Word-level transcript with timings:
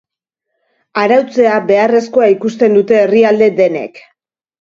Arautzea 1.01 1.59
beharrezkoa 1.67 2.29
ikusten 2.37 2.79
dute 2.79 2.97
herrialde 3.03 3.51
denek. 3.61 4.01